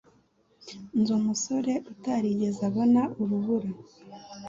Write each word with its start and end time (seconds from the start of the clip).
Nzi 0.99 1.11
umusore 1.19 1.73
utarigeze 1.91 2.61
abona 2.69 3.01
urubura. 3.21 3.69